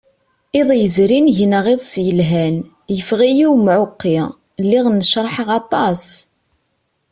Iḍ 0.59 0.69
yezrin 0.81 1.31
gneɣ 1.37 1.65
iḍes 1.73 1.93
yelhan, 2.05 2.57
yeffeɣ-iyi 2.95 3.45
umɛuqqi, 3.53 4.17
lliɣ 4.63 4.85
necraḥeɣ 4.91 5.49
aṭas. 5.59 6.03